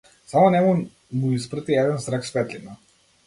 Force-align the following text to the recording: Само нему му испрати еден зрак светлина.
Само 0.29 0.47
нему 0.55 0.71
му 1.11 1.31
испрати 1.35 1.75
еден 1.81 1.97
зрак 2.05 2.25
светлина. 2.31 2.77